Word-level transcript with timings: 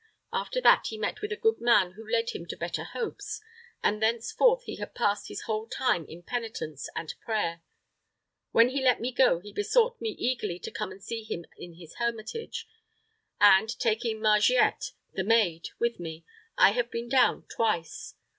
After 0.33 0.59
that, 0.61 0.87
he 0.87 0.97
met 0.97 1.21
with 1.21 1.31
a 1.31 1.35
good 1.35 1.61
man 1.61 1.91
who 1.91 2.09
led 2.09 2.31
him 2.31 2.47
to 2.47 2.57
better 2.57 2.83
hopes, 2.85 3.39
and 3.83 4.01
thenceforth 4.01 4.63
he 4.63 4.77
had 4.77 4.95
passed 4.95 5.27
his 5.27 5.41
whole 5.43 5.67
time 5.67 6.07
in 6.07 6.23
penitence 6.23 6.89
and 6.95 7.13
prayer. 7.23 7.61
When 8.51 8.69
he 8.69 8.81
let 8.83 8.99
me 8.99 9.11
go, 9.11 9.41
he 9.41 9.53
besought 9.53 10.01
me 10.01 10.09
eagerly 10.17 10.57
to 10.57 10.71
come 10.71 10.91
and 10.91 11.03
see 11.03 11.21
him 11.23 11.45
in 11.55 11.73
his 11.75 11.97
hermitage, 11.97 12.67
and, 13.39 13.69
taking 13.77 14.19
Margiette, 14.21 14.93
the 15.13 15.23
maid 15.23 15.69
with 15.77 15.99
me, 15.99 16.25
I 16.57 16.71
have 16.71 16.89
been 16.89 17.07
down 17.07 17.43
twice. 17.45 18.15